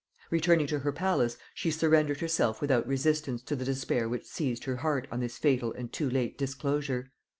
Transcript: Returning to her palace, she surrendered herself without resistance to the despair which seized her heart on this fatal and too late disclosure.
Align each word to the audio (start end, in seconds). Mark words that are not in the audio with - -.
Returning 0.31 0.65
to 0.65 0.79
her 0.79 0.91
palace, 0.91 1.37
she 1.53 1.69
surrendered 1.69 2.21
herself 2.21 2.59
without 2.59 2.87
resistance 2.87 3.43
to 3.43 3.55
the 3.55 3.65
despair 3.65 4.09
which 4.09 4.25
seized 4.25 4.63
her 4.63 4.77
heart 4.77 5.07
on 5.11 5.19
this 5.19 5.37
fatal 5.37 5.73
and 5.73 5.93
too 5.93 6.09
late 6.09 6.39
disclosure. 6.39 7.11